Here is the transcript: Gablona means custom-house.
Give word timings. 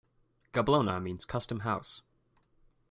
Gablona 0.51 0.99
means 0.99 1.25
custom-house. 1.25 2.01